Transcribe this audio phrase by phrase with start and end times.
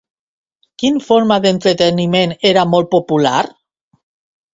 [0.83, 3.35] Quin forma d'entreteniment era molt popular?